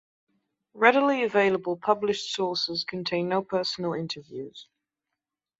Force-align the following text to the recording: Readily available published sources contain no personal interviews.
Readily 0.73 1.23
available 1.23 1.77
published 1.77 2.33
sources 2.33 2.83
contain 2.83 3.29
no 3.29 3.43
personal 3.43 3.93
interviews. 3.93 4.65